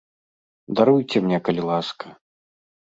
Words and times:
Даруйце 0.79 1.17
мне, 1.27 1.37
калі 1.51 1.61
ласка. 1.71 2.19